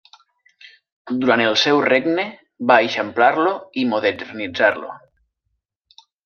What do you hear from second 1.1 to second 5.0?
Durant el seu regne va eixamplar-lo i modernitzar-lo.